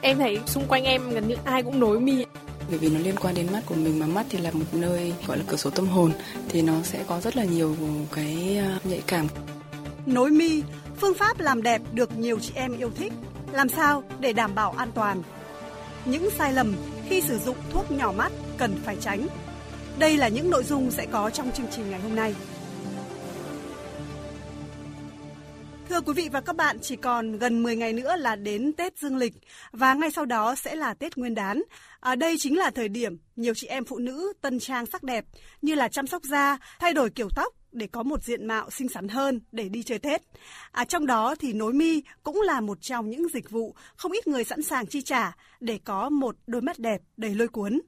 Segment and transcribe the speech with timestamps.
[0.00, 2.24] Em thấy xung quanh em gần như ai cũng nối mi
[2.68, 5.12] bởi vì nó liên quan đến mắt của mình mà mắt thì là một nơi
[5.26, 6.12] gọi là cửa sổ tâm hồn
[6.48, 7.76] thì nó sẽ có rất là nhiều
[8.12, 9.26] cái à, nhạy cảm.
[10.06, 10.62] Nối mi,
[11.00, 13.12] phương pháp làm đẹp được nhiều chị em yêu thích.
[13.52, 15.22] Làm sao để đảm bảo an toàn?
[16.04, 16.76] Những sai lầm
[17.08, 19.26] khi sử dụng thuốc nhỏ mắt cần phải tránh.
[19.98, 22.34] Đây là những nội dung sẽ có trong chương trình ngày hôm nay.
[25.88, 28.98] Thưa quý vị và các bạn, chỉ còn gần 10 ngày nữa là đến Tết
[28.98, 29.34] Dương lịch
[29.72, 31.62] và ngay sau đó sẽ là Tết Nguyên đán.
[32.00, 35.24] À, đây chính là thời điểm nhiều chị em phụ nữ tân trang sắc đẹp
[35.62, 38.88] như là chăm sóc da, thay đổi kiểu tóc để có một diện mạo xinh
[38.88, 40.22] xắn hơn để đi chơi Tết.
[40.72, 44.26] À, trong đó thì nối mi cũng là một trong những dịch vụ không ít
[44.26, 47.80] người sẵn sàng chi trả để có một đôi mắt đẹp đầy lôi cuốn.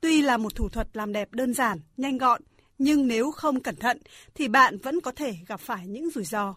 [0.00, 2.42] Tuy là một thủ thuật làm đẹp đơn giản, nhanh gọn,
[2.78, 3.98] nhưng nếu không cẩn thận
[4.34, 6.54] thì bạn vẫn có thể gặp phải những rủi ro.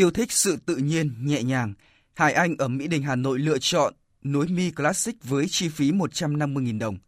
[0.00, 1.74] Yêu thích sự tự nhiên, nhẹ nhàng,
[2.14, 5.92] Hải Anh ở Mỹ Đình Hà Nội lựa chọn nối mi Classic với chi phí
[5.92, 6.98] 150.000 đồng.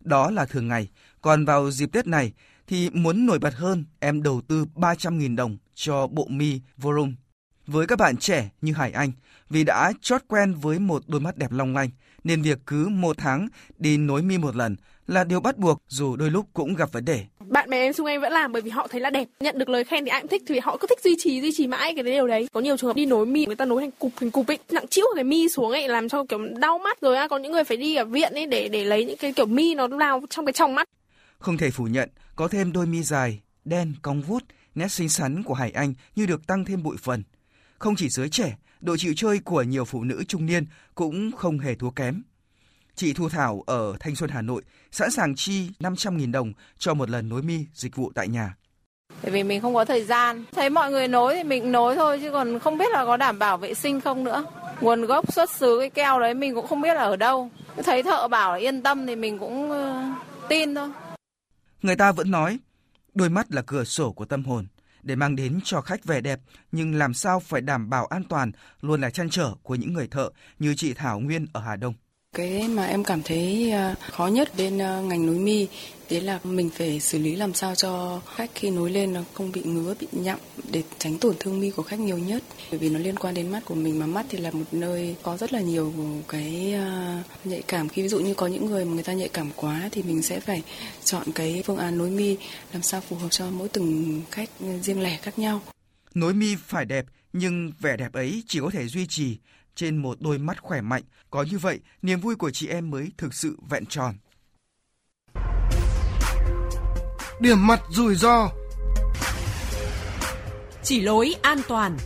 [0.00, 0.88] Đó là thường ngày,
[1.20, 2.32] còn vào dịp Tết này
[2.66, 7.14] thì muốn nổi bật hơn, em đầu tư 300.000 đồng cho bộ mi Vorum.
[7.72, 9.12] Với các bạn trẻ như Hải Anh,
[9.50, 11.90] vì đã chót quen với một đôi mắt đẹp long lanh,
[12.24, 16.16] nên việc cứ một tháng đi nối mi một lần là điều bắt buộc dù
[16.16, 17.24] đôi lúc cũng gặp vấn đề.
[17.40, 19.68] Bạn bè em xung quanh vẫn làm bởi vì họ thấy là đẹp, nhận được
[19.68, 21.92] lời khen thì ai cũng thích thì họ cứ thích duy trì duy trì mãi
[21.94, 22.48] cái điều đấy.
[22.52, 24.58] Có nhiều trường hợp đi nối mi người ta nối thành cục thành cục ấy,
[24.70, 27.52] nặng chịu cái mi xuống ấy làm cho kiểu đau mắt rồi á, có những
[27.52, 30.22] người phải đi ở viện ấy để để lấy những cái kiểu mi nó vào
[30.30, 30.88] trong cái trong mắt.
[31.38, 34.42] Không thể phủ nhận, có thêm đôi mi dài, đen, cong vút,
[34.74, 37.22] nét xinh xắn của Hải Anh như được tăng thêm bụi phần.
[37.80, 41.58] Không chỉ giới trẻ, độ chịu chơi của nhiều phụ nữ trung niên cũng không
[41.58, 42.22] hề thua kém.
[42.94, 47.10] Chị Thu Thảo ở Thanh Xuân, Hà Nội sẵn sàng chi 500.000 đồng cho một
[47.10, 48.56] lần nối mi dịch vụ tại nhà.
[49.22, 50.44] Bởi vì mình không có thời gian.
[50.52, 53.38] Thấy mọi người nối thì mình nối thôi chứ còn không biết là có đảm
[53.38, 54.44] bảo vệ sinh không nữa.
[54.80, 57.50] Nguồn gốc xuất xứ cái keo đấy mình cũng không biết là ở đâu.
[57.84, 59.78] Thấy thợ bảo là yên tâm thì mình cũng uh,
[60.48, 60.88] tin thôi.
[61.82, 62.58] Người ta vẫn nói,
[63.14, 64.66] đôi mắt là cửa sổ của tâm hồn.
[65.02, 66.40] Để mang đến cho khách vẻ đẹp,
[66.72, 70.08] nhưng làm sao phải đảm bảo an toàn luôn là chăn trở của những người
[70.08, 71.94] thợ như chị Thảo Nguyên ở Hà Đông.
[72.36, 75.68] Cái mà em cảm thấy ờ, khó nhất bên ờ, ngành nối mi,
[76.10, 79.52] đấy là mình phải xử lý làm sao cho khách khi nối lên nó không
[79.52, 80.38] bị ngứa, bị nhặng
[80.70, 82.42] để tránh tổn thương mi của khách nhiều nhất.
[82.70, 85.16] Bởi vì nó liên quan đến mắt của mình mà mắt thì là một nơi
[85.22, 85.92] có rất là nhiều
[86.28, 87.88] cái ờ, nhạy cảm.
[87.88, 90.22] Khi ví dụ như có những người mà người ta nhạy cảm quá thì mình
[90.22, 90.62] sẽ phải
[91.04, 92.36] chọn cái phương án nối mi
[92.72, 94.50] làm sao phù hợp cho mỗi từng khách
[94.82, 95.62] riêng lẻ khác nhau.
[96.14, 99.36] Nối mi phải đẹp, nhưng vẻ đẹp ấy chỉ có thể duy trì
[99.80, 101.02] trên một đôi mắt khỏe mạnh.
[101.30, 104.14] Có như vậy, niềm vui của chị em mới thực sự vẹn tròn.
[107.40, 108.50] Điểm mặt rủi ro
[110.82, 111.96] Chỉ lối an toàn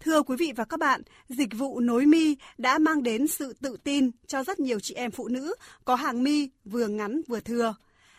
[0.00, 3.76] Thưa quý vị và các bạn, dịch vụ nối mi đã mang đến sự tự
[3.84, 7.74] tin cho rất nhiều chị em phụ nữ có hàng mi vừa ngắn vừa thừa.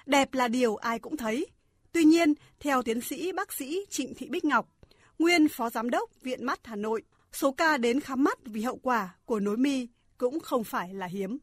[0.05, 1.47] Đẹp là điều ai cũng thấy,
[1.95, 4.69] Tuy nhiên, theo tiến sĩ bác sĩ Trịnh Thị Bích Ngọc,
[5.19, 7.01] nguyên phó giám đốc Viện Mắt Hà Nội,
[7.33, 11.05] số ca đến khám mắt vì hậu quả của nối mi cũng không phải là
[11.05, 11.37] hiếm.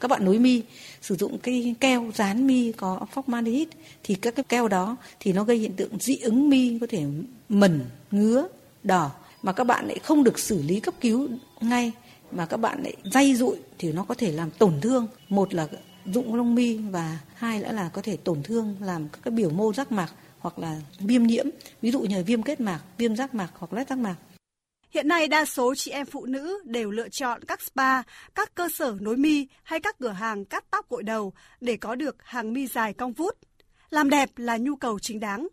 [0.00, 0.62] Các bạn nối mi
[1.00, 3.66] sử dụng cái keo dán mi có formaldehyde
[4.02, 7.04] thì các cái keo đó thì nó gây hiện tượng dị ứng mi có thể
[7.48, 8.48] mẩn, ngứa,
[8.82, 9.10] đỏ
[9.42, 11.28] mà các bạn lại không được xử lý cấp cứu
[11.60, 11.92] ngay
[12.32, 15.68] mà các bạn lại dây dụi thì nó có thể làm tổn thương một là
[16.12, 19.50] dụng lông mi và hai nữa là có thể tổn thương làm các cái biểu
[19.50, 21.46] mô giác mạc hoặc là viêm nhiễm,
[21.82, 24.16] ví dụ như viêm kết mạc, viêm giác mạc hoặc lét giác mạc.
[24.90, 28.02] Hiện nay đa số chị em phụ nữ đều lựa chọn các spa,
[28.34, 31.94] các cơ sở nối mi hay các cửa hàng cắt tóc gội đầu để có
[31.94, 33.38] được hàng mi dài cong vút.
[33.90, 35.48] Làm đẹp là nhu cầu chính đáng.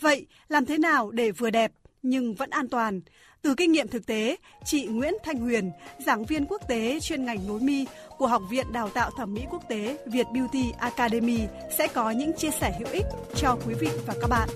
[0.00, 3.00] Vậy làm thế nào để vừa đẹp nhưng vẫn an toàn?
[3.42, 5.70] Từ kinh nghiệm thực tế, chị Nguyễn Thanh Huyền,
[6.06, 7.86] giảng viên quốc tế chuyên ngành nối mi
[8.18, 11.38] của Học viện Đào tạo Thẩm mỹ Quốc tế Việt Beauty Academy
[11.78, 13.04] sẽ có những chia sẻ hữu ích
[13.36, 14.48] cho quý vị và các bạn.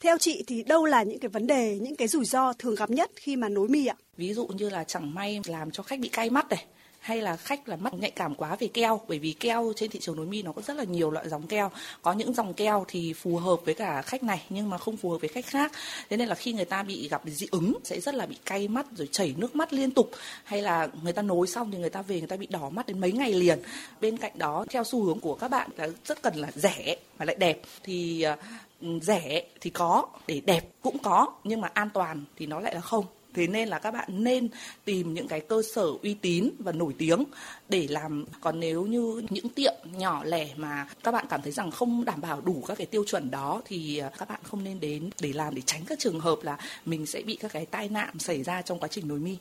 [0.00, 2.90] Theo chị thì đâu là những cái vấn đề, những cái rủi ro thường gặp
[2.90, 3.96] nhất khi mà nối mi ạ?
[4.16, 6.64] Ví dụ như là chẳng may làm cho khách bị cay mắt này,
[7.08, 9.98] hay là khách là mắt nhạy cảm quá về keo, bởi vì keo trên thị
[10.02, 11.70] trường nối mi nó có rất là nhiều loại dòng keo.
[12.02, 15.10] Có những dòng keo thì phù hợp với cả khách này, nhưng mà không phù
[15.10, 15.72] hợp với khách khác.
[16.10, 18.68] Thế nên là khi người ta bị gặp dị ứng, sẽ rất là bị cay
[18.68, 20.10] mắt rồi chảy nước mắt liên tục.
[20.44, 22.86] Hay là người ta nối xong thì người ta về, người ta bị đỏ mắt
[22.86, 23.58] đến mấy ngày liền.
[24.00, 27.24] Bên cạnh đó, theo xu hướng của các bạn là rất cần là rẻ mà
[27.24, 27.60] lại đẹp.
[27.82, 28.36] Thì ờ,
[28.80, 32.74] ừ, rẻ thì có, để đẹp cũng có, nhưng mà an toàn thì nó lại
[32.74, 33.04] là không
[33.38, 34.48] thế nên là các bạn nên
[34.84, 37.24] tìm những cái cơ sở uy tín và nổi tiếng
[37.68, 41.70] để làm còn nếu như những tiệm nhỏ lẻ mà các bạn cảm thấy rằng
[41.70, 44.80] không đảm bảo đủ các cái tiêu chuẩn đó thì à, các bạn không nên
[44.80, 47.88] đến để làm để tránh các trường hợp là mình sẽ bị các cái tai
[47.88, 49.36] nạn xảy ra trong quá trình nối mi.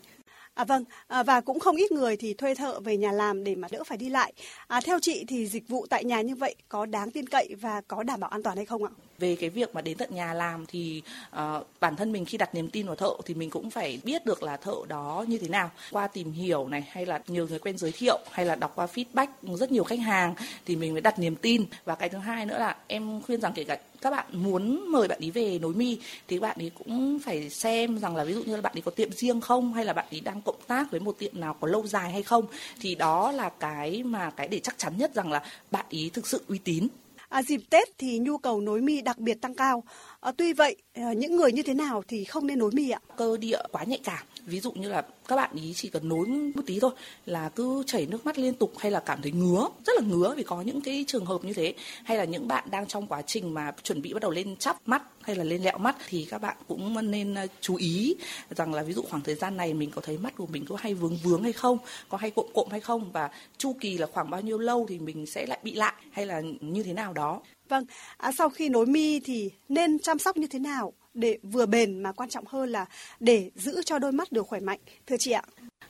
[0.53, 3.55] À vâng, à, và cũng không ít người thì thuê thợ về nhà làm để
[3.55, 4.33] mà đỡ phải đi lại.
[4.67, 7.81] À, theo chị thì dịch vụ tại nhà như vậy có đáng tin cậy và
[7.88, 8.91] có đảm bảo an toàn hay không ạ?
[9.19, 11.01] Về cái việc mà đến tận nhà làm thì
[11.35, 14.25] uh, bản thân mình khi đặt niềm tin vào thợ thì mình cũng phải biết
[14.25, 15.71] được là thợ đó như thế nào.
[15.91, 18.87] Qua tìm hiểu này hay là nhiều người quen giới thiệu hay là đọc qua
[18.93, 20.35] feedback rất nhiều khách hàng
[20.65, 21.65] thì mình mới đặt niềm tin.
[21.85, 25.07] Và cái thứ hai nữa là em khuyên rằng kể cả các bạn muốn mời
[25.07, 25.97] bạn ấy về nối mi
[26.27, 28.91] thì bạn ấy cũng phải xem rằng là ví dụ như là bạn ấy có
[28.91, 31.67] tiệm riêng không hay là bạn ấy đang cộng tác với một tiệm nào có
[31.67, 32.45] lâu dài hay không.
[32.79, 36.27] Thì đó là cái mà cái để chắc chắn nhất rằng là bạn ý thực
[36.27, 36.87] sự uy tín.
[37.29, 39.83] À, dịp Tết thì nhu cầu nối mi đặc biệt tăng cao.
[40.19, 42.99] À, tuy vậy, ờ, những người như thế nào thì không nên nối mì ạ?
[43.17, 44.25] Cơ địa quá nhạy cảm.
[44.45, 46.91] Ví dụ như là các bạn ý chỉ cần nối một tí thôi
[47.25, 50.33] là cứ chảy nước mắt liên tục hay là cảm thấy ngứa, rất là ngứa
[50.37, 51.73] vì có những cái trường hợp như thế.
[52.03, 54.87] Hay là những bạn đang trong quá trình mà chuẩn bị bắt đầu lên chắp
[54.87, 58.15] mắt hay là lên lẹo mắt thì các bạn cũng nên ờ, chú ý
[58.49, 60.75] rằng là ví dụ khoảng thời gian này mình có thấy mắt của mình có
[60.79, 61.77] hay vướng vướng hay không,
[62.09, 64.99] có hay cộm cộm hay không và chu kỳ là khoảng bao nhiêu lâu thì
[64.99, 67.41] mình sẽ lại bị lại hay là như thế nào đó.
[67.69, 67.85] Vâng,
[68.17, 72.03] à, sau khi nối mi thì nên chăm sóc như thế nào để vừa bền
[72.03, 72.85] mà quan trọng hơn là
[73.19, 75.43] để giữ cho đôi mắt được khỏe mạnh, thưa chị ạ?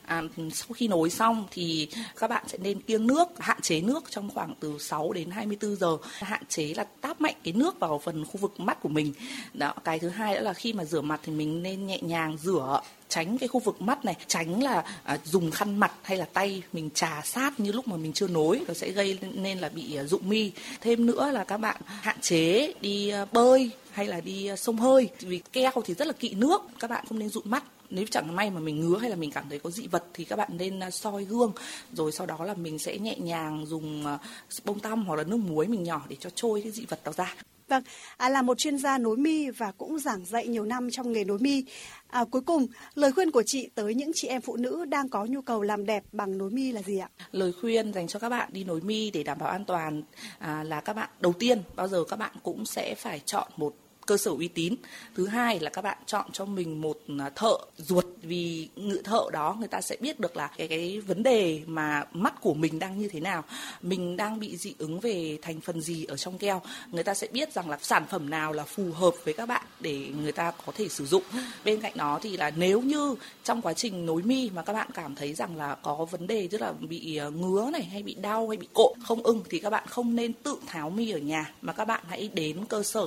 [0.08, 0.22] À,
[0.52, 4.30] sau khi nối xong thì các bạn sẽ nên kiêng nước, hạn chế nước trong
[4.30, 5.96] khoảng từ 6 đến 24 giờ.
[6.18, 9.12] Hạn chế là táp mạnh cái nước vào phần khu vực mắt của mình.
[9.54, 12.36] Đó, cái thứ hai nữa là khi mà rửa mặt thì mình nên nhẹ nhàng
[12.42, 16.24] rửa tránh cái khu vực mắt này tránh là à, dùng khăn mặt hay là
[16.32, 19.68] tay mình trà sát như lúc mà mình chưa nối nó sẽ gây nên là
[19.68, 24.06] bị à, rụng mi thêm nữa là các bạn hạn chế đi à, bơi hay
[24.06, 27.18] là đi à, sông hơi vì keo thì rất là kỵ nước các bạn không
[27.18, 29.70] nên rụng mắt nếu chẳng may mà mình ngứa hay là mình cảm thấy có
[29.70, 31.52] dị vật thì các bạn nên à, soi gương
[31.92, 34.18] rồi sau đó là mình sẽ nhẹ nhàng dùng à,
[34.64, 37.12] bông tăm hoặc là nước muối mình nhỏ để cho trôi cái dị vật đó
[37.12, 37.34] ra
[37.68, 37.82] Vâng,
[38.16, 41.24] à, là một chuyên gia nối mi và cũng giảng dạy nhiều năm trong nghề
[41.24, 41.64] nối mi.
[42.08, 45.24] À, cuối cùng, lời khuyên của chị tới những chị em phụ nữ đang có
[45.24, 47.08] nhu cầu làm đẹp bằng nối mi là gì ạ?
[47.32, 50.02] Lời khuyên dành cho các bạn đi nối mi để đảm bảo an toàn
[50.38, 53.74] à, là các bạn đầu tiên bao giờ các bạn cũng sẽ phải chọn một
[54.08, 54.74] cơ sở uy tín.
[55.14, 59.22] Thứ hai là các bạn chọn cho mình một à, thợ ruột, vì ngự thợ
[59.32, 62.78] đó người ta sẽ biết được là cái cái vấn đề mà mắt của mình
[62.78, 63.44] đang như thế nào.
[63.82, 66.62] Mình đang bị dị ứng về thành phần gì ở trong keo.
[66.92, 69.64] Người ta sẽ biết rằng là sản phẩm nào là phù hợp với các bạn
[69.80, 71.22] để người ta có thể sử dụng.
[71.64, 73.14] Bên cạnh đó thì là nếu như
[73.44, 76.48] trong quá trình nối mi mà các bạn cảm thấy rằng là có vấn đề,
[76.50, 79.58] tức là bị à, ngứa này, hay bị đau, hay bị cộm, không ưng, thì
[79.58, 82.82] các bạn không nên tự tháo mi ở nhà, mà các bạn hãy đến cơ
[82.82, 83.06] sở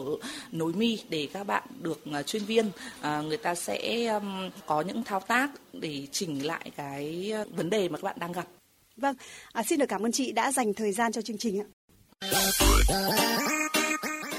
[0.51, 4.09] nối mi để các bạn được uh, chuyên viên uh, người ta sẽ
[4.65, 8.47] có những thao tác để chỉnh lại cái vấn đề mà các bạn đang gặp.
[8.97, 9.15] Vâng,
[9.53, 11.67] à, xin được cảm ơn chị đã dành thời gian cho chương trình ạ.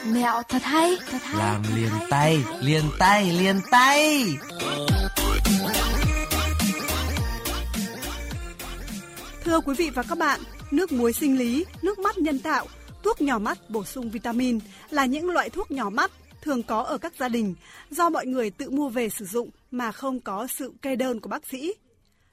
[0.07, 1.39] Mẹo thật hay, thật hay.
[1.39, 4.27] Làm liền tay, liền tay, liền tay.
[9.45, 10.41] Thưa quý vị và các bạn,
[10.71, 12.67] nước muối sinh lý, nước mắt nhân tạo,
[13.03, 14.59] thuốc nhỏ mắt bổ sung vitamin
[14.91, 16.11] là những loại thuốc nhỏ mắt
[16.43, 17.55] thường có ở các gia đình
[17.91, 21.29] do mọi người tự mua về sử dụng mà không có sự kê đơn của
[21.29, 21.75] bác sĩ.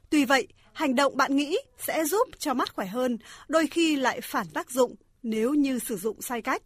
[0.09, 3.17] Tuy vậy, hành động bạn nghĩ sẽ giúp cho mắt khỏe hơn,
[3.47, 6.61] đôi khi lại phản tác dụng nếu như sử dụng sai cách.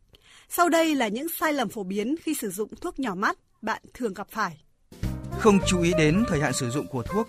[0.49, 3.81] Sau đây là những sai lầm phổ biến khi sử dụng thuốc nhỏ mắt bạn
[3.93, 4.57] thường gặp phải.
[5.39, 7.27] Không chú ý đến thời hạn sử dụng của thuốc.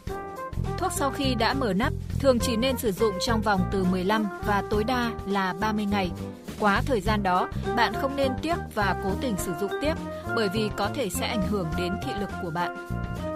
[0.78, 4.26] Thuốc sau khi đã mở nắp thường chỉ nên sử dụng trong vòng từ 15
[4.46, 6.10] và tối đa là 30 ngày.
[6.60, 9.94] Quá thời gian đó, bạn không nên tiếc và cố tình sử dụng tiếp
[10.36, 12.88] bởi vì có thể sẽ ảnh hưởng đến thị lực của bạn.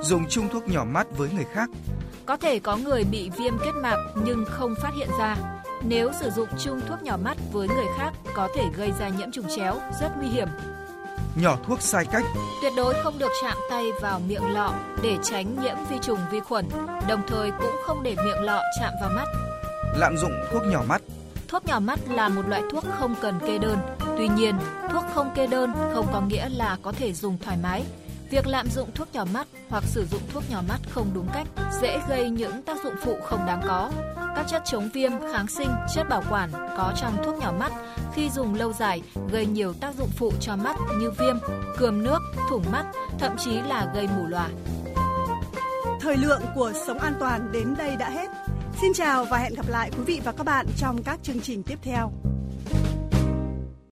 [0.02, 1.70] Dùng chung thuốc nhỏ mắt với người khác.
[2.26, 5.37] Có thể có người bị viêm kết mạc nhưng không phát hiện ra.
[5.82, 9.30] Nếu sử dụng chung thuốc nhỏ mắt với người khác có thể gây ra nhiễm
[9.30, 10.48] trùng chéo rất nguy hiểm.
[11.42, 12.25] Nhỏ thuốc sai cách.
[12.62, 14.72] Tuyệt đối không được chạm tay vào miệng lọ
[15.02, 16.68] để tránh nhiễm vi trùng vi khuẩn,
[17.08, 19.26] đồng thời cũng không để miệng lọ chạm vào mắt.
[19.96, 21.02] Lạm dụng thuốc nhỏ mắt.
[21.49, 23.78] Thuốc nhỏ mắt là một loại thuốc không cần kê đơn.
[24.17, 24.59] Tuy nhiên,
[24.93, 27.85] thuốc không kê đơn không có nghĩa là có thể dùng thoải mái.
[28.31, 31.47] Việc lạm dụng thuốc nhỏ mắt hoặc sử dụng thuốc nhỏ mắt không đúng cách
[31.83, 33.90] dễ gây những tác dụng phụ không đáng có.
[34.37, 37.73] Các chất chống viêm, kháng sinh, chất bảo quản có trong thuốc nhỏ mắt
[38.14, 39.02] khi dùng lâu dài
[39.33, 41.37] gây nhiều tác dụng phụ cho mắt như viêm,
[41.78, 42.19] cườm nước,
[42.50, 42.85] thủng mắt,
[43.19, 44.49] thậm chí là gây mù lòa.
[46.00, 48.28] Thời lượng của Sống An Toàn đến đây đã hết.
[48.80, 51.62] Xin chào và hẹn gặp lại quý vị và các bạn trong các chương trình
[51.62, 52.12] tiếp theo.